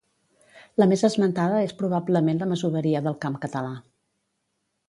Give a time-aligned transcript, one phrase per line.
[0.83, 3.75] La més esmentada és probablement la masoveria del camp català.